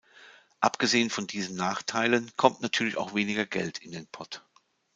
Abgesehen 0.61 1.11
von 1.11 1.27
diesen 1.27 1.55
Nachteilen 1.57 2.31
kommt 2.35 2.61
natürlich 2.61 2.97
auch 2.97 3.13
weniger 3.13 3.45
Geld 3.45 3.77
in 3.83 3.91
den 3.91 4.07
Pot. 4.07 4.41